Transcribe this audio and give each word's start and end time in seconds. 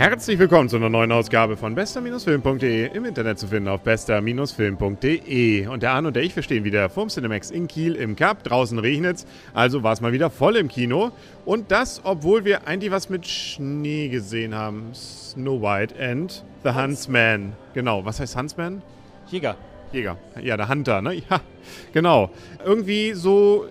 Herzlich 0.00 0.38
willkommen 0.38 0.70
zu 0.70 0.76
einer 0.76 0.88
neuen 0.88 1.12
Ausgabe 1.12 1.58
von 1.58 1.74
bester-film.de 1.74 2.90
im 2.96 3.04
Internet 3.04 3.38
zu 3.38 3.48
finden 3.48 3.68
auf 3.68 3.82
bester-film.de. 3.82 5.66
Und 5.66 5.82
der 5.82 5.90
Arne 5.90 6.08
und 6.08 6.16
der 6.16 6.22
ich, 6.22 6.34
wir 6.34 6.42
stehen 6.42 6.64
wieder 6.64 6.88
vorm 6.88 7.10
Cinemax 7.10 7.50
in 7.50 7.68
Kiel 7.68 7.96
im 7.96 8.16
Cup. 8.16 8.42
Draußen 8.42 8.78
regnet's, 8.78 9.26
also 9.52 9.82
war 9.82 9.92
es 9.92 10.00
mal 10.00 10.12
wieder 10.12 10.30
voll 10.30 10.56
im 10.56 10.68
Kino. 10.68 11.10
Und 11.44 11.70
das, 11.70 12.00
obwohl 12.02 12.46
wir 12.46 12.66
eigentlich 12.66 12.90
was 12.90 13.10
mit 13.10 13.26
Schnee 13.26 14.08
gesehen 14.08 14.54
haben. 14.54 14.88
Snow 14.94 15.60
White 15.60 15.94
and 16.02 16.46
The 16.64 16.70
Huntsman. 16.70 17.52
Genau, 17.74 18.02
was 18.02 18.20
heißt 18.20 18.38
Huntsman? 18.38 18.80
Jäger. 19.30 19.56
Jäger. 19.92 20.16
Ja, 20.40 20.56
der 20.56 20.70
Hunter, 20.70 21.02
ne? 21.02 21.16
Ja, 21.28 21.42
genau. 21.92 22.30
Irgendwie 22.64 23.12
so 23.12 23.66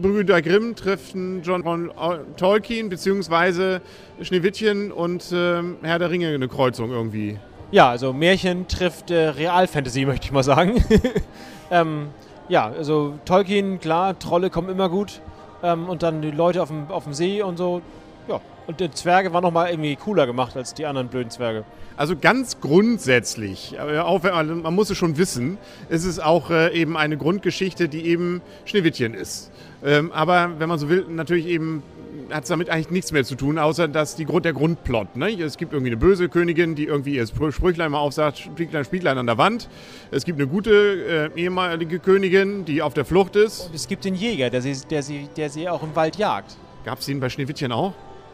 Brüder 0.00 0.42
Grimm 0.42 0.76
treffen 0.76 1.42
John 1.42 1.62
von 1.62 1.90
Tolkien 2.36 2.88
beziehungsweise 2.88 3.80
Schneewittchen 4.20 4.92
und 4.92 5.32
ähm, 5.32 5.76
Herr 5.82 5.98
der 5.98 6.10
Ringe 6.10 6.28
eine 6.28 6.48
Kreuzung 6.48 6.90
irgendwie. 6.90 7.38
Ja, 7.70 7.90
also 7.90 8.12
Märchen 8.12 8.68
trifft 8.68 9.10
äh, 9.10 9.28
Realfantasy, 9.28 10.04
möchte 10.06 10.26
ich 10.26 10.32
mal 10.32 10.42
sagen. 10.42 10.84
ähm, 11.70 12.08
ja, 12.48 12.66
also 12.66 13.18
Tolkien, 13.24 13.80
klar, 13.80 14.18
Trolle 14.18 14.50
kommen 14.50 14.68
immer 14.68 14.88
gut. 14.88 15.20
Ähm, 15.62 15.88
und 15.88 16.02
dann 16.02 16.22
die 16.22 16.30
Leute 16.30 16.62
auf 16.62 16.68
dem, 16.68 16.90
auf 16.90 17.04
dem 17.04 17.14
See 17.14 17.42
und 17.42 17.56
so. 17.56 17.80
Ja, 18.28 18.40
und 18.66 18.80
die 18.80 18.90
Zwerge 18.90 19.32
waren 19.32 19.42
nochmal 19.42 19.70
irgendwie 19.70 19.96
cooler 19.96 20.26
gemacht 20.26 20.56
als 20.56 20.74
die 20.74 20.86
anderen 20.86 21.08
blöden 21.08 21.30
Zwerge. 21.30 21.64
Also 21.96 22.14
ganz 22.14 22.60
grundsätzlich, 22.60 23.78
auch 23.80 24.22
wenn, 24.22 24.60
man 24.60 24.74
muss 24.74 24.90
es 24.90 24.98
schon 24.98 25.16
wissen, 25.16 25.56
ist 25.88 26.04
es 26.04 26.20
auch 26.20 26.50
äh, 26.50 26.78
eben 26.78 26.96
eine 26.96 27.16
Grundgeschichte, 27.16 27.88
die 27.88 28.06
eben 28.06 28.42
Schneewittchen 28.66 29.14
ist. 29.14 29.50
Ähm, 29.86 30.12
aber 30.12 30.50
wenn 30.58 30.68
man 30.68 30.78
so 30.78 30.88
will, 30.88 31.06
natürlich 31.08 31.46
eben 31.46 31.82
hat 32.30 32.42
es 32.42 32.48
damit 32.48 32.70
eigentlich 32.70 32.90
nichts 32.90 33.12
mehr 33.12 33.24
zu 33.24 33.36
tun, 33.36 33.58
außer 33.58 33.88
dass 33.88 34.16
die 34.16 34.24
Grund, 34.24 34.44
der 34.44 34.52
Grundplot. 34.52 35.16
Ne? 35.16 35.40
Es 35.40 35.56
gibt 35.56 35.72
irgendwie 35.72 35.90
eine 35.90 35.96
böse 35.96 36.28
Königin, 36.28 36.74
die 36.74 36.84
irgendwie 36.84 37.14
ihr 37.14 37.26
Sprüchlein 37.26 37.92
mal 37.92 37.98
aufsagt, 37.98 38.38
Spieglein, 38.38 38.84
Spieglein 38.84 39.18
an 39.18 39.26
der 39.26 39.38
Wand. 39.38 39.68
Es 40.10 40.24
gibt 40.24 40.38
eine 40.38 40.48
gute 40.48 41.30
äh, 41.34 41.40
ehemalige 41.40 41.98
Königin, 41.98 42.64
die 42.64 42.82
auf 42.82 42.94
der 42.94 43.04
Flucht 43.04 43.36
ist. 43.36 43.68
Und 43.68 43.74
es 43.74 43.86
gibt 43.86 44.04
den 44.04 44.14
Jäger, 44.14 44.50
der 44.50 44.60
sie, 44.60 44.74
der 44.90 45.02
sie, 45.02 45.28
der 45.36 45.50
sie 45.50 45.68
auch 45.68 45.82
im 45.82 45.94
Wald 45.94 46.16
jagt. 46.16 46.56
Gab 46.84 46.98
es 46.98 47.06
den 47.06 47.20
bei 47.20 47.28
Schneewittchen 47.28 47.72
auch? 47.72 47.92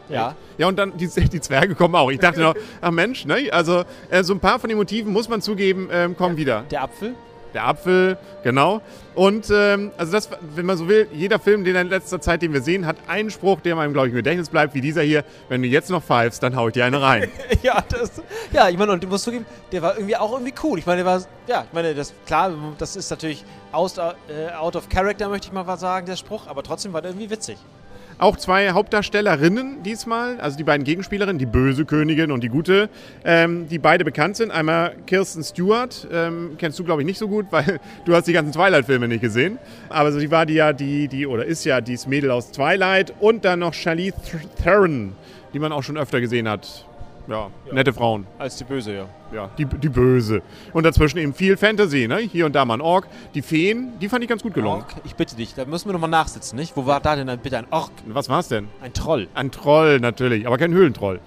Ja. 0.09 0.35
Ja, 0.57 0.67
und 0.67 0.77
dann 0.77 0.97
die, 0.97 1.07
die 1.07 1.41
Zwerge 1.41 1.75
kommen 1.75 1.95
auch. 1.95 2.11
Ich 2.11 2.19
dachte 2.19 2.41
noch, 2.41 2.55
ach 2.81 2.91
Mensch, 2.91 3.25
ne? 3.25 3.49
Also 3.51 3.83
äh, 4.09 4.23
so 4.23 4.33
ein 4.33 4.39
paar 4.39 4.59
von 4.59 4.69
den 4.69 4.77
Motiven 4.77 5.13
muss 5.13 5.29
man 5.29 5.41
zugeben, 5.41 5.89
ähm, 5.91 6.17
kommen 6.17 6.35
ja. 6.35 6.39
wieder. 6.39 6.65
Der 6.71 6.83
Apfel? 6.83 7.15
Der 7.53 7.67
Apfel, 7.67 8.17
genau. 8.43 8.81
Und 9.15 9.51
ähm, 9.51 9.91
also 9.97 10.11
das, 10.11 10.29
wenn 10.55 10.65
man 10.65 10.77
so 10.77 10.87
will, 10.87 11.07
jeder 11.13 11.37
Film, 11.37 11.63
den 11.63 11.75
in 11.75 11.89
letzter 11.89 12.19
Zeit, 12.19 12.41
den 12.41 12.51
wir 12.51 12.61
sehen, 12.61 12.85
hat 12.85 12.95
einen 13.07 13.29
Spruch, 13.29 13.61
der 13.61 13.75
meinem, 13.75 13.93
glaube 13.93 14.07
ich, 14.07 14.13
im 14.13 14.17
Gedächtnis 14.17 14.49
bleibt, 14.49 14.73
wie 14.73 14.81
dieser 14.81 15.03
hier. 15.03 15.23
Wenn 15.49 15.61
du 15.61 15.67
jetzt 15.67 15.89
noch 15.91 16.03
pfeifst, 16.03 16.41
dann 16.41 16.55
hau 16.55 16.67
ich 16.67 16.73
dir 16.73 16.85
eine 16.85 17.01
rein. 17.01 17.29
ja, 17.61 17.83
das, 17.87 18.23
ja, 18.51 18.69
ich 18.69 18.77
meine, 18.77 18.91
und 18.91 19.03
du 19.03 19.07
musst 19.07 19.25
zugeben, 19.25 19.45
der 19.71 19.81
war 19.83 19.95
irgendwie 19.95 20.15
auch 20.15 20.31
irgendwie 20.31 20.53
cool. 20.63 20.79
Ich 20.79 20.85
meine, 20.85 21.03
der 21.03 21.05
war, 21.05 21.21
ja, 21.47 21.65
ich 21.67 21.73
meine, 21.73 21.93
das, 21.93 22.13
klar, 22.25 22.51
das 22.79 22.95
ist 22.95 23.09
natürlich 23.11 23.45
out, 23.71 23.97
äh, 23.97 24.51
out 24.53 24.75
of 24.75 24.89
character, 24.89 25.29
möchte 25.29 25.47
ich 25.47 25.53
mal 25.53 25.77
sagen, 25.77 26.07
der 26.07 26.15
Spruch, 26.15 26.47
aber 26.47 26.63
trotzdem 26.63 26.93
war 26.93 27.01
der 27.01 27.11
irgendwie 27.11 27.29
witzig. 27.29 27.57
Auch 28.17 28.37
zwei 28.37 28.71
Hauptdarstellerinnen 28.71 29.83
diesmal, 29.83 30.39
also 30.39 30.57
die 30.57 30.63
beiden 30.63 30.83
Gegenspielerinnen, 30.83 31.39
die 31.39 31.45
böse 31.45 31.85
Königin 31.85 32.31
und 32.31 32.43
die 32.43 32.49
gute, 32.49 32.89
ähm, 33.25 33.67
die 33.67 33.79
beide 33.79 34.05
bekannt 34.05 34.35
sind. 34.37 34.51
Einmal 34.51 34.95
Kirsten 35.07 35.43
Stewart, 35.43 36.07
ähm, 36.11 36.51
kennst 36.57 36.79
du 36.79 36.83
glaube 36.83 37.01
ich 37.01 37.05
nicht 37.05 37.17
so 37.17 37.27
gut, 37.27 37.47
weil 37.51 37.79
du 38.05 38.15
hast 38.15 38.27
die 38.27 38.33
ganzen 38.33 38.51
Twilight-Filme 38.51 39.07
nicht 39.07 39.21
gesehen. 39.21 39.57
Aber 39.89 40.11
sie 40.11 40.31
war 40.31 40.45
die 40.45 40.55
ja 40.55 40.73
die, 40.73 41.07
die, 41.07 41.27
oder 41.27 41.45
ist 41.45 41.63
ja 41.65 41.81
dieses 41.81 42.07
Mädel 42.07 42.31
aus 42.31 42.51
Twilight 42.51 43.13
und 43.19 43.45
dann 43.45 43.59
noch 43.59 43.73
Charlize 43.73 44.15
Theron, 44.61 45.15
die 45.53 45.59
man 45.59 45.71
auch 45.71 45.83
schon 45.83 45.97
öfter 45.97 46.21
gesehen 46.21 46.47
hat 46.47 46.85
ja, 47.27 47.49
ja, 47.65 47.73
nette 47.73 47.93
Frauen. 47.93 48.27
Als 48.37 48.57
die 48.57 48.63
Böse, 48.63 48.93
ja. 48.93 49.05
Ja, 49.33 49.49
die, 49.57 49.65
die 49.65 49.89
Böse. 49.89 50.41
Und 50.73 50.83
dazwischen 50.83 51.17
eben 51.17 51.33
viel 51.33 51.57
Fantasy, 51.57 52.07
ne? 52.07 52.17
Hier 52.19 52.45
und 52.45 52.53
da 52.53 52.65
mal 52.65 52.75
ein 52.75 52.81
Ork. 52.81 53.07
Die 53.33 53.41
Feen, 53.41 53.93
die 53.99 54.09
fand 54.09 54.23
ich 54.23 54.29
ganz 54.29 54.43
gut 54.43 54.53
gelungen. 54.53 54.81
Ork? 54.81 54.95
Ich 55.05 55.15
bitte 55.15 55.35
dich, 55.35 55.55
da 55.55 55.65
müssen 55.65 55.87
wir 55.89 55.93
nochmal 55.93 56.09
nachsitzen, 56.09 56.57
nicht? 56.57 56.75
Wo 56.77 56.85
war 56.85 56.99
da 56.99 57.15
denn 57.15 57.39
bitte 57.39 57.57
ein 57.57 57.67
Ork? 57.71 57.91
Was 58.07 58.29
war's 58.29 58.47
denn? 58.47 58.67
Ein 58.81 58.93
Troll. 58.93 59.27
Ein 59.33 59.51
Troll, 59.51 59.99
natürlich, 59.99 60.45
aber 60.45 60.57
kein 60.57 60.73
Höhlentroll. 60.73 61.19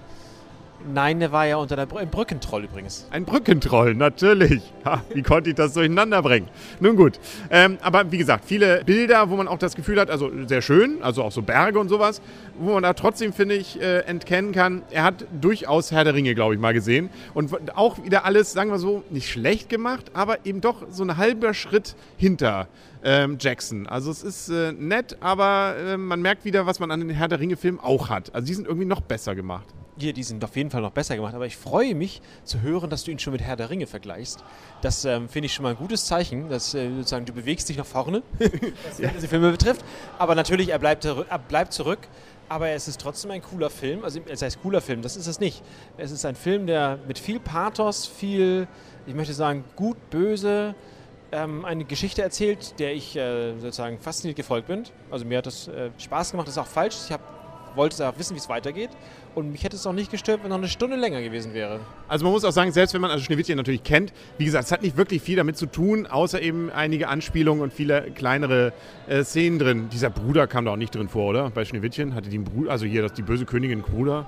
Nein, 0.85 1.19
der 1.19 1.31
war 1.31 1.45
ja 1.45 1.57
unter 1.57 1.75
der 1.75 1.85
Br 1.85 1.99
ein 1.99 2.09
Brückentroll 2.09 2.65
übrigens. 2.65 3.07
Ein 3.09 3.25
Brückentroll, 3.25 3.95
natürlich. 3.95 4.61
Ha, 4.85 5.01
wie 5.13 5.23
konnte 5.23 5.49
ich 5.49 5.55
das 5.55 5.73
durcheinander 5.73 6.21
bringen? 6.21 6.47
Nun 6.79 6.95
gut. 6.95 7.19
Ähm, 7.49 7.77
aber 7.81 8.11
wie 8.11 8.17
gesagt, 8.17 8.45
viele 8.45 8.83
Bilder, 8.85 9.29
wo 9.29 9.35
man 9.35 9.47
auch 9.47 9.57
das 9.57 9.75
Gefühl 9.75 9.99
hat, 9.99 10.09
also 10.09 10.31
sehr 10.45 10.61
schön, 10.61 11.01
also 11.01 11.23
auch 11.23 11.31
so 11.31 11.41
Berge 11.41 11.79
und 11.79 11.89
sowas, 11.89 12.21
wo 12.57 12.73
man 12.73 12.83
da 12.83 12.93
trotzdem, 12.93 13.33
finde 13.33 13.55
ich, 13.55 13.81
äh, 13.81 13.99
entkennen 14.01 14.51
kann, 14.51 14.83
er 14.91 15.03
hat 15.03 15.25
durchaus 15.41 15.91
Herr 15.91 16.03
der 16.03 16.13
Ringe, 16.13 16.35
glaube 16.35 16.53
ich, 16.53 16.59
mal 16.59 16.73
gesehen. 16.73 17.09
Und 17.33 17.75
auch 17.75 18.03
wieder 18.03 18.23
alles, 18.23 18.53
sagen 18.53 18.69
wir 18.69 18.79
so, 18.79 19.03
nicht 19.09 19.29
schlecht 19.29 19.69
gemacht, 19.69 20.11
aber 20.13 20.45
eben 20.45 20.61
doch 20.61 20.83
so 20.89 21.03
ein 21.03 21.17
halber 21.17 21.53
Schritt 21.53 21.95
hinter 22.17 22.67
ähm, 23.03 23.37
Jackson. 23.39 23.87
Also 23.87 24.11
es 24.11 24.23
ist 24.23 24.49
äh, 24.49 24.71
nett, 24.71 25.17
aber 25.21 25.75
äh, 25.77 25.97
man 25.97 26.21
merkt 26.21 26.45
wieder, 26.45 26.65
was 26.65 26.79
man 26.79 26.91
an 26.91 26.99
den 26.99 27.09
Herr 27.09 27.27
der 27.27 27.39
Ringe-Filmen 27.39 27.79
auch 27.79 28.09
hat. 28.09 28.33
Also 28.33 28.45
die 28.45 28.53
sind 28.53 28.67
irgendwie 28.67 28.85
noch 28.85 29.01
besser 29.01 29.35
gemacht 29.35 29.65
hier, 29.99 30.13
die 30.13 30.23
sind 30.23 30.43
auf 30.43 30.55
jeden 30.55 30.69
Fall 30.69 30.81
noch 30.81 30.91
besser 30.91 31.15
gemacht. 31.15 31.33
Aber 31.33 31.45
ich 31.45 31.57
freue 31.57 31.95
mich 31.95 32.21
zu 32.43 32.61
hören, 32.61 32.89
dass 32.89 33.03
du 33.03 33.11
ihn 33.11 33.19
schon 33.19 33.33
mit 33.33 33.41
Herr 33.41 33.55
der 33.55 33.69
Ringe 33.69 33.87
vergleichst. 33.87 34.43
Das 34.81 35.05
ähm, 35.05 35.29
finde 35.29 35.47
ich 35.47 35.53
schon 35.53 35.63
mal 35.63 35.69
ein 35.69 35.77
gutes 35.77 36.05
Zeichen, 36.05 36.49
dass 36.49 36.73
äh, 36.73 36.89
sozusagen 36.89 37.25
du 37.25 37.33
bewegst 37.33 37.69
dich 37.69 37.77
nach 37.77 37.85
vorne, 37.85 38.23
was 38.87 38.99
ja. 38.99 39.09
diese 39.09 39.27
Filme 39.27 39.51
betrifft. 39.51 39.83
Aber 40.17 40.35
natürlich, 40.35 40.69
er 40.69 40.79
bleibt, 40.79 41.05
er 41.05 41.39
bleibt 41.39 41.73
zurück. 41.73 42.07
Aber 42.49 42.69
es 42.69 42.87
ist 42.87 43.01
trotzdem 43.01 43.31
ein 43.31 43.41
cooler 43.41 43.69
Film. 43.69 44.03
Also 44.03 44.21
es 44.25 44.41
heißt 44.41 44.61
cooler 44.61 44.81
Film, 44.81 45.01
das 45.01 45.17
ist 45.17 45.27
es 45.27 45.39
nicht. 45.39 45.61
Es 45.97 46.11
ist 46.11 46.25
ein 46.25 46.35
Film, 46.35 46.65
der 46.65 46.99
mit 47.07 47.19
viel 47.19 47.39
Pathos, 47.39 48.05
viel, 48.07 48.67
ich 49.05 49.13
möchte 49.13 49.33
sagen, 49.33 49.65
gut, 49.75 49.97
böse, 50.09 50.73
ähm, 51.31 51.65
eine 51.65 51.83
Geschichte 51.83 52.21
erzählt, 52.21 52.79
der 52.79 52.93
ich 52.93 53.15
äh, 53.15 53.57
sozusagen 53.59 53.99
fasziniert 53.99 54.37
gefolgt 54.37 54.67
bin. 54.67 54.83
Also 55.11 55.25
mir 55.25 55.39
hat 55.39 55.45
das 55.45 55.67
äh, 55.67 55.89
Spaß 55.97 56.31
gemacht, 56.31 56.47
das 56.47 56.55
ist 56.55 56.61
auch 56.61 56.67
falsch. 56.67 56.95
Ich 57.05 57.11
habe 57.11 57.23
wollte 57.77 58.07
auch 58.07 58.17
wissen, 58.17 58.35
wie 58.35 58.39
es 58.39 58.49
weitergeht. 58.49 58.89
Und 59.35 59.51
mich 59.51 59.63
hätte 59.63 59.75
es 59.75 59.85
auch 59.85 59.93
nicht 59.93 60.11
gestört, 60.11 60.41
wenn 60.43 60.49
noch 60.49 60.57
eine 60.57 60.67
Stunde 60.67 60.97
länger 60.97 61.21
gewesen 61.21 61.53
wäre. 61.53 61.79
Also 62.07 62.25
man 62.25 62.33
muss 62.33 62.43
auch 62.43 62.51
sagen, 62.51 62.71
selbst 62.71 62.93
wenn 62.93 63.01
man 63.01 63.11
also 63.11 63.23
Schneewittchen 63.23 63.55
natürlich 63.55 63.83
kennt, 63.83 64.11
wie 64.37 64.45
gesagt, 64.45 64.65
es 64.65 64.71
hat 64.71 64.81
nicht 64.81 64.97
wirklich 64.97 65.21
viel 65.21 65.37
damit 65.37 65.57
zu 65.57 65.67
tun, 65.67 66.07
außer 66.07 66.41
eben 66.41 66.71
einige 66.71 67.07
Anspielungen 67.07 67.63
und 67.63 67.71
viele 67.71 68.11
kleinere 68.11 68.73
äh, 69.07 69.23
Szenen 69.23 69.59
drin. 69.59 69.89
Dieser 69.91 70.09
Bruder 70.09 70.47
kam 70.47 70.65
da 70.65 70.71
auch 70.71 70.77
nicht 70.77 70.93
drin 70.93 71.07
vor, 71.07 71.29
oder? 71.29 71.49
Bei 71.51 71.63
Schneewittchen 71.63 72.15
hatte 72.15 72.29
die 72.29 72.37
einen 72.37 72.45
Bruder, 72.45 72.71
also 72.71 72.85
hier 72.85 73.03
das, 73.03 73.13
die 73.13 73.21
böse 73.21 73.45
Königin 73.45 73.81
Bruder. 73.81 74.27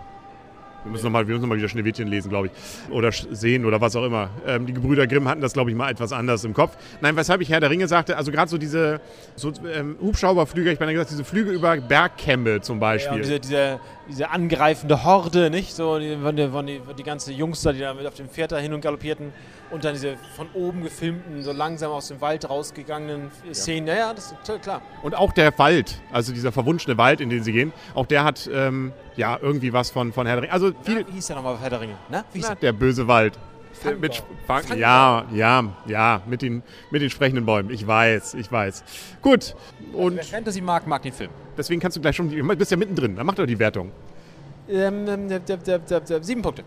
Wir 0.83 0.91
müssen 0.91 1.05
nochmal 1.05 1.25
noch 1.25 1.55
wieder 1.55 1.69
Schneewittchen 1.69 2.07
lesen, 2.07 2.29
glaube 2.29 2.47
ich. 2.47 2.91
Oder 2.91 3.11
sehen 3.11 3.65
oder 3.65 3.81
was 3.81 3.95
auch 3.95 4.05
immer. 4.05 4.29
Ähm, 4.45 4.65
die 4.65 4.73
Gebrüder 4.73 5.07
Grimm 5.07 5.27
hatten 5.27 5.41
das, 5.41 5.53
glaube 5.53 5.69
ich, 5.69 5.75
mal 5.75 5.91
etwas 5.91 6.11
anders 6.11 6.43
im 6.43 6.53
Kopf. 6.53 6.77
Nein, 7.01 7.15
weshalb 7.15 7.41
ich 7.41 7.49
Herr 7.49 7.59
der 7.59 7.69
Ringe 7.69 7.87
sagte, 7.87 8.15
also 8.15 8.31
gerade 8.31 8.49
so 8.49 8.57
diese 8.57 9.01
so, 9.35 9.51
ähm, 9.73 9.97
Hubschrauberflüge, 10.01 10.71
ich 10.71 10.79
meine 10.79 10.93
gesagt, 10.93 11.11
diese 11.11 11.23
Flüge 11.23 11.51
über 11.51 11.77
Bergkämme 11.77 12.61
zum 12.61 12.79
Beispiel. 12.79 13.17
Ja, 13.17 13.23
diese, 13.23 13.39
diese, 13.39 13.79
diese, 14.09 14.29
angreifende 14.29 15.03
Horde, 15.03 15.49
nicht? 15.49 15.73
So, 15.75 15.99
die, 15.99 16.15
die, 16.15 16.33
die, 16.33 16.81
die 16.97 17.03
ganze 17.03 17.31
Jungs 17.31 17.61
da, 17.61 17.71
die 17.71 17.79
da 17.79 17.93
mit 17.93 18.05
auf 18.05 18.15
dem 18.15 18.29
Pferd 18.29 18.51
da 18.51 18.57
hin 18.57 18.73
und 18.73 18.81
galoppierten 18.81 19.31
und 19.71 19.83
dann 19.83 19.93
diese 19.93 20.17
von 20.35 20.47
oben 20.53 20.83
gefilmten, 20.83 21.43
so 21.43 21.51
langsam 21.51 21.91
aus 21.91 22.07
dem 22.07 22.19
Wald 22.21 22.49
rausgegangenen 22.49 23.31
Szenen. 23.53 23.87
Ja, 23.87 23.95
ja, 23.95 24.13
das 24.13 24.31
ist 24.31 24.61
klar. 24.61 24.81
Und 25.03 25.15
auch 25.15 25.31
der 25.31 25.57
Wald, 25.57 26.01
also 26.11 26.33
dieser 26.33 26.51
verwunschene 26.51 26.97
Wald, 26.97 27.21
in 27.21 27.29
den 27.29 27.43
sie 27.43 27.51
gehen, 27.51 27.73
auch 27.93 28.05
der 28.05 28.23
hat 28.23 28.49
ähm, 28.51 28.91
ja 29.15 29.37
irgendwie 29.41 29.73
was 29.73 29.89
von, 29.89 30.11
von 30.13 30.25
Herr 30.25 30.35
der 30.35 30.43
Ringe. 30.43 30.53
Also 30.53 30.71
viel, 30.83 31.01
Na, 31.01 31.07
wie 31.07 31.11
hieß 31.13 31.27
der 31.27 31.35
nochmal 31.35 31.57
Herr 31.59 31.69
der 31.69 31.81
Ringe? 31.81 31.95
Na, 32.09 32.23
wie 32.33 32.39
hieß 32.39 32.49
Na, 32.49 32.55
der 32.55 32.73
böse 32.73 33.07
Wald. 33.07 33.37
Fangbaum. 33.79 34.01
Mit 34.01 34.23
Fang, 34.45 34.77
ja, 34.77 35.25
ja, 35.33 35.63
ja, 35.87 36.21
mit 36.27 36.41
den, 36.41 36.63
mit 36.91 37.01
den 37.01 37.09
sprechenden 37.09 37.45
Bäumen. 37.45 37.69
Ich 37.69 37.85
weiß, 37.85 38.35
ich 38.35 38.51
weiß. 38.51 38.83
Gut. 39.21 39.55
Und 39.93 40.17
Wer 40.17 40.23
Fantasy 40.23 40.61
mag, 40.61 40.87
mag 40.87 41.01
den 41.01 41.13
Film. 41.13 41.31
Deswegen 41.57 41.79
kannst 41.79 41.97
du 41.97 42.01
gleich 42.01 42.15
schon, 42.15 42.29
du 42.29 42.55
bist 42.55 42.71
ja 42.71 42.77
mittendrin, 42.77 43.15
dann 43.15 43.25
mach 43.25 43.35
doch 43.35 43.45
die 43.45 43.59
Wertung. 43.59 43.91
Ähm, 44.69 45.07
ähm, 45.07 45.41
sieben 46.21 46.41
Punkte. 46.41 46.63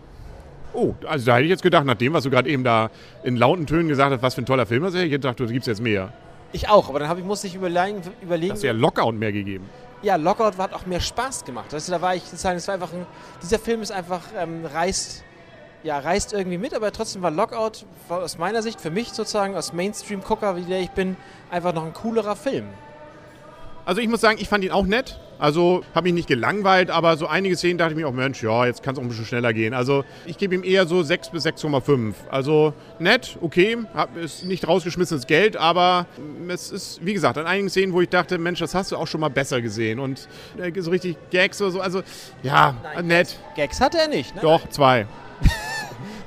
Oh, 0.73 0.93
also 1.07 1.25
da 1.25 1.35
hätte 1.35 1.45
ich 1.45 1.49
jetzt 1.51 1.63
gedacht, 1.63 1.85
nach 1.85 1.95
dem, 1.95 2.13
was 2.13 2.23
du 2.23 2.29
gerade 2.29 2.49
eben 2.49 2.63
da 2.63 2.89
in 3.23 3.37
lauten 3.37 3.67
Tönen 3.67 3.87
gesagt 3.87 4.11
hast, 4.11 4.21
was 4.21 4.33
für 4.33 4.41
ein 4.41 4.45
toller 4.45 4.65
Film 4.65 4.83
ist, 4.85 4.93
hätte 4.93 5.05
ich 5.05 5.11
gedacht, 5.11 5.39
du 5.39 5.45
gibst 5.45 5.67
jetzt 5.67 5.81
mehr. 5.81 6.11
Ich 6.51 6.69
auch, 6.69 6.89
aber 6.89 6.99
dann 6.99 7.17
ich, 7.17 7.23
musste 7.23 7.47
ich 7.47 7.55
überlegen, 7.55 8.01
überlegen. 8.21 8.53
Hast 8.53 8.63
du 8.63 8.67
ja 8.67 8.73
Lockout 8.73 9.13
mehr 9.13 9.31
gegeben. 9.31 9.69
Ja, 10.01 10.17
Lockout 10.17 10.57
hat 10.57 10.73
auch 10.73 10.85
mehr 10.85 10.99
Spaß 10.99 11.45
gemacht. 11.45 11.73
Also, 11.73 11.91
da 11.91 12.01
war 12.01 12.15
ich 12.15 12.23
sozusagen, 12.23 12.57
es 12.57 12.67
war 12.67 12.75
einfach 12.75 12.91
ein, 12.91 13.05
dieser 13.41 13.57
Film 13.57 13.81
ist 13.81 13.91
einfach, 13.91 14.21
ähm, 14.37 14.65
reißt, 14.65 15.23
ja, 15.83 15.99
reißt 15.99 16.33
irgendwie 16.33 16.57
mit, 16.57 16.73
aber 16.73 16.91
trotzdem 16.91 17.21
war 17.21 17.31
Lockout 17.31 17.85
war 18.07 18.23
aus 18.23 18.37
meiner 18.37 18.61
Sicht, 18.61 18.79
für 18.79 18.89
mich 18.89 19.09
sozusagen, 19.09 19.55
als 19.55 19.73
Mainstream-Gucker, 19.73 20.55
wie 20.55 20.63
der 20.63 20.79
ich 20.79 20.91
bin, 20.91 21.17
einfach 21.51 21.73
noch 21.73 21.85
ein 21.85 21.93
coolerer 21.93 22.35
Film. 22.35 22.65
Also 23.85 23.99
ich 23.99 24.07
muss 24.07 24.21
sagen, 24.21 24.37
ich 24.39 24.47
fand 24.47 24.63
ihn 24.63 24.71
auch 24.71 24.85
nett. 24.85 25.19
Also 25.39 25.83
habe 25.93 26.05
mich 26.05 26.13
nicht 26.13 26.27
gelangweilt, 26.29 26.89
aber 26.89 27.17
so 27.17 27.27
einige 27.27 27.57
Szenen 27.57 27.77
dachte 27.77 27.91
ich 27.91 27.97
mir 27.97 28.07
auch, 28.07 28.13
Mensch, 28.13 28.41
ja, 28.41 28.65
jetzt 28.65 28.81
kann 28.81 28.93
es 28.93 28.99
auch 28.99 29.03
ein 29.03 29.09
bisschen 29.09 29.25
schneller 29.25 29.51
gehen. 29.51 29.73
Also 29.73 30.05
ich 30.25 30.37
gebe 30.37 30.55
ihm 30.55 30.63
eher 30.63 30.85
so 30.85 31.03
6 31.03 31.31
bis 31.31 31.45
6,5. 31.45 32.13
Also 32.29 32.73
nett, 32.99 33.37
okay, 33.41 33.77
hab, 33.93 34.15
ist 34.15 34.45
nicht 34.45 34.65
rausgeschmissenes 34.65 35.27
Geld, 35.27 35.57
aber 35.57 36.05
es 36.47 36.71
ist, 36.71 37.05
wie 37.05 37.13
gesagt, 37.13 37.37
an 37.37 37.45
einigen 37.45 37.69
Szenen, 37.69 37.91
wo 37.91 37.99
ich 37.99 38.07
dachte, 38.07 38.37
Mensch, 38.37 38.59
das 38.59 38.73
hast 38.73 38.93
du 38.93 38.95
auch 38.95 39.07
schon 39.07 39.19
mal 39.19 39.29
besser 39.29 39.61
gesehen. 39.61 39.99
Und 39.99 40.29
äh, 40.57 40.79
so 40.79 40.91
richtig 40.91 41.17
Gags 41.29 41.61
oder 41.61 41.71
so, 41.71 41.81
also 41.81 42.03
ja, 42.41 42.75
Nein, 42.81 43.07
nett. 43.07 43.37
Gags 43.57 43.81
hatte 43.81 43.97
er 43.97 44.07
nicht. 44.07 44.33
Ne? 44.35 44.41
Doch, 44.41 44.69
zwei. 44.69 45.07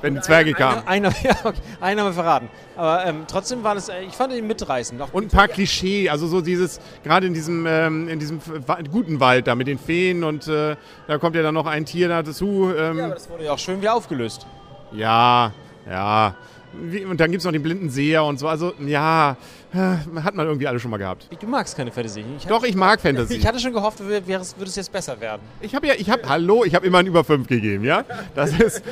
Wenn 0.07 0.15
die 0.15 0.21
Zwerge 0.21 0.55
kamen. 0.55 0.87
Einer, 0.87 1.11
ja, 1.23 1.33
okay, 1.45 1.59
einen 1.81 2.01
haben 2.01 2.09
wir 2.09 2.13
verraten. 2.13 2.49
Aber 2.77 3.05
ähm, 3.05 3.25
trotzdem 3.27 3.63
war 3.65 3.75
das, 3.75 3.89
äh, 3.89 4.03
ich 4.03 4.15
fand 4.15 4.33
ihn 4.33 4.47
mitreißend. 4.47 5.01
Auch 5.03 5.13
Und 5.13 5.25
ein 5.25 5.29
paar 5.29 5.49
Klischee, 5.49 6.09
also 6.09 6.27
so 6.27 6.41
dieses, 6.41 6.81
gerade 7.03 7.27
in 7.27 7.35
diesem, 7.35 7.67
ähm, 7.67 8.09
in 8.09 8.19
diesem 8.19 8.41
guten 8.91 9.21
Wald 9.21 9.47
da 9.47 9.55
mit 9.55 9.67
den 9.67 9.79
Feen 9.79 10.25
und 10.25 10.47
äh, 10.49 10.77
da 11.07 11.19
kommt 11.19 11.37
ja 11.37 11.43
dann 11.43 11.55
noch 11.55 11.67
ein 11.67 11.85
Tier 11.85 12.09
dazu. 12.09 12.73
Ähm, 12.77 12.99
ja, 12.99 13.05
aber 13.07 13.15
das 13.15 13.29
wurde 13.29 13.45
ja 13.45 13.53
auch 13.53 13.59
schön 13.59 13.81
wieder 13.81 13.95
aufgelöst. 13.95 14.47
Ja, 14.93 15.53
ja. 15.89 16.35
Wie, 16.83 17.05
und 17.05 17.21
dann 17.21 17.31
gibt 17.31 17.41
es 17.41 17.45
noch 17.45 17.53
den 17.53 17.63
blinden 17.63 17.91
Seher 17.91 18.25
und 18.25 18.39
so. 18.39 18.49
Also, 18.49 18.73
ja, 18.85 19.37
äh, 19.73 19.77
hat 20.23 20.35
man 20.35 20.47
irgendwie 20.47 20.67
alle 20.67 20.79
schon 20.79 20.91
mal 20.91 20.97
gehabt. 20.97 21.29
Du 21.41 21.47
magst 21.47 21.77
keine 21.77 21.91
Fantasy. 21.91 22.25
Ich 22.39 22.47
Doch, 22.47 22.65
ich 22.65 22.75
mag 22.75 23.01
Fantasy. 23.01 23.35
Ich 23.35 23.47
hatte 23.47 23.59
schon 23.59 23.73
gehofft, 23.73 24.01
würde 24.01 24.43
es 24.65 24.77
jetzt 24.77 24.93
besser 24.93 25.21
werden. 25.21 25.43
Ich 25.61 25.75
habe 25.75 25.87
ja, 25.87 25.95
ich 25.97 26.11
habe, 26.11 26.29
hallo, 26.29 26.65
ich 26.65 26.75
habe 26.75 26.87
immer 26.87 26.99
ein 26.99 27.07
über 27.07 27.25
5 27.25 27.47
gegeben, 27.47 27.85
ja? 27.85 28.05
Das 28.35 28.59
ist, 28.59 28.83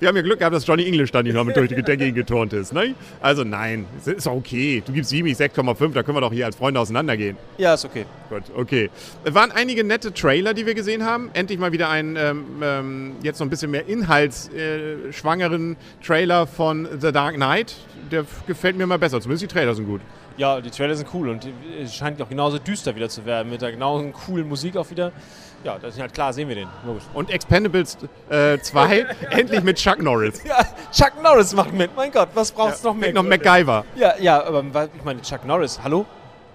wir 0.00 0.08
haben 0.08 0.16
ja 0.16 0.22
Glück 0.22 0.38
gehabt, 0.38 0.54
dass 0.54 0.66
Johnny 0.66 0.86
English 0.86 1.10
dann 1.12 1.24
nicht 1.24 1.34
noch 1.34 1.44
mit 1.44 1.56
durch 1.56 1.68
die 1.68 1.82
Decke 1.82 2.12
geturnt 2.12 2.52
ist, 2.52 2.72
ne? 2.72 2.94
Also 3.20 3.44
nein, 3.44 3.86
ist 4.04 4.26
okay. 4.26 4.82
Du 4.84 4.92
gibst 4.92 5.10
7, 5.10 5.26
ich 5.26 5.36
6,5, 5.36 5.92
da 5.92 6.02
können 6.02 6.16
wir 6.16 6.20
doch 6.20 6.32
hier 6.32 6.46
als 6.46 6.56
Freunde 6.56 6.80
auseinandergehen. 6.80 7.36
Ja, 7.58 7.74
ist 7.74 7.84
okay. 7.84 8.06
Gut, 8.28 8.42
okay. 8.56 8.90
Es 9.24 9.34
waren 9.34 9.52
einige 9.52 9.84
nette 9.84 10.12
Trailer, 10.12 10.54
die 10.54 10.66
wir 10.66 10.74
gesehen 10.74 11.04
haben. 11.04 11.30
Endlich 11.34 11.58
mal 11.58 11.72
wieder 11.72 11.88
einen 11.88 12.16
ähm, 12.16 12.44
ähm, 12.62 13.12
jetzt 13.22 13.40
noch 13.40 13.46
ein 13.46 13.50
bisschen 13.50 13.70
mehr 13.70 13.86
inhaltsschwangeren 13.86 15.12
schwangeren 15.12 15.76
Trailer 16.04 16.46
von 16.46 16.88
The 17.00 17.08
Dark 17.14 17.36
Knight. 17.36 17.74
Der 18.10 18.24
gefällt 18.46 18.76
mir 18.76 18.86
mal 18.86 18.98
besser. 18.98 19.20
Zumindest 19.20 19.50
die 19.50 19.54
Trailer 19.54 19.74
sind 19.74 19.86
gut. 19.86 20.00
Ja, 20.36 20.60
die 20.60 20.70
Trailer 20.70 20.94
sind 20.96 21.08
cool 21.14 21.28
und 21.28 21.46
es 21.80 21.94
scheint 21.94 22.20
auch 22.20 22.28
genauso 22.28 22.58
düster 22.58 22.96
wieder 22.96 23.08
zu 23.08 23.24
werden, 23.24 23.50
mit 23.50 23.62
der 23.62 23.70
genauso 23.70 24.04
coolen 24.10 24.48
Musik 24.48 24.76
auch 24.76 24.90
wieder. 24.90 25.12
Ja, 25.62 25.78
das 25.78 25.94
ist 25.94 26.00
halt 26.00 26.12
klar, 26.12 26.32
sehen 26.32 26.48
wir 26.48 26.56
den. 26.56 26.68
Logisch. 26.84 27.04
Und 27.14 27.30
Expendables 27.30 27.96
äh, 28.28 28.58
2 28.58 29.06
endlich 29.30 29.62
mit 29.62 29.78
Chuck 29.78 30.02
Norris. 30.02 30.42
Ja, 30.44 30.58
Chuck 30.92 31.22
Norris 31.22 31.54
macht 31.54 31.72
mit. 31.72 31.94
Mein 31.96 32.10
Gott, 32.10 32.28
was 32.34 32.50
braucht's 32.50 32.82
noch 32.82 32.94
mehr? 32.94 33.12
Noch 33.12 33.22
MacGyver. 33.22 33.84
Ja, 33.94 34.14
ja, 34.20 34.44
aber 34.44 34.64
ich 34.94 35.04
meine, 35.04 35.22
Chuck 35.22 35.46
Norris, 35.46 35.80
hallo? 35.82 36.04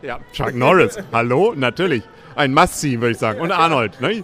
Ja, 0.02 0.20
Chuck 0.34 0.54
Norris. 0.54 0.98
Hallo? 1.12 1.54
Natürlich. 1.56 2.04
Ein 2.36 2.54
Must-See, 2.54 3.00
würde 3.00 3.12
ich 3.12 3.18
sagen. 3.18 3.42
Und 3.42 3.52
Arnold. 3.52 4.00
Ne? 4.02 4.24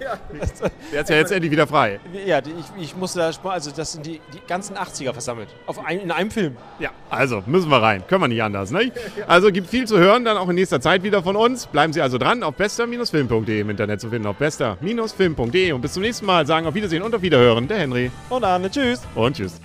Der 0.91 1.01
ist 1.01 1.09
ja 1.09 1.15
jetzt 1.17 1.31
endlich 1.31 1.51
wieder 1.51 1.67
frei. 1.67 1.99
Ja, 2.25 2.39
ich, 2.39 2.83
ich 2.83 2.95
musste 2.95 3.19
da, 3.19 3.49
also 3.49 3.71
das 3.71 3.93
sind 3.93 4.05
die, 4.05 4.21
die 4.33 4.39
ganzen 4.47 4.75
80er 4.75 5.13
versammelt. 5.13 5.49
Auf 5.65 5.85
ein, 5.85 5.99
in 5.99 6.11
einem 6.11 6.31
Film. 6.31 6.57
Ja, 6.79 6.91
also 7.09 7.43
müssen 7.45 7.69
wir 7.69 7.81
rein. 7.81 8.03
Können 8.07 8.21
wir 8.21 8.27
nicht 8.27 8.43
anders. 8.43 8.71
Ne? 8.71 8.91
Also 9.27 9.51
gibt 9.51 9.69
viel 9.69 9.87
zu 9.87 9.97
hören, 9.97 10.25
dann 10.25 10.37
auch 10.37 10.49
in 10.49 10.55
nächster 10.55 10.81
Zeit 10.81 11.03
wieder 11.03 11.23
von 11.23 11.35
uns. 11.35 11.67
Bleiben 11.67 11.93
Sie 11.93 12.01
also 12.01 12.17
dran, 12.17 12.43
auf 12.43 12.55
bester-film.de 12.55 13.59
im 13.59 13.69
Internet 13.69 14.01
zu 14.01 14.09
finden. 14.09 14.27
Auf 14.27 14.37
bester-film.de. 14.37 15.71
Und 15.71 15.81
bis 15.81 15.93
zum 15.93 16.03
nächsten 16.03 16.25
Mal 16.25 16.45
sagen 16.45 16.67
auf 16.67 16.73
Wiedersehen 16.73 17.03
und 17.03 17.13
auf 17.13 17.21
Wiederhören. 17.21 17.67
Der 17.67 17.77
Henry. 17.77 18.11
Und 18.29 18.41
dann, 18.41 18.69
tschüss. 18.69 19.01
Und 19.15 19.35
tschüss. 19.35 19.59